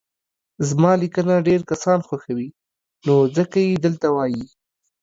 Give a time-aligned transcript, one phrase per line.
[0.69, 2.49] زما ليکنه ډير کسان خوښوي
[3.05, 4.45] نو ځکه يي دلته وايي